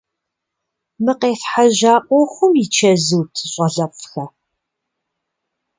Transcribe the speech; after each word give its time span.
Мы 1.03 1.13
къефхьэжьа 1.19 1.93
ӏуэхум 2.07 2.53
и 2.63 2.65
чэзут, 2.73 3.33
щӏалэфӏхэ? 3.51 4.25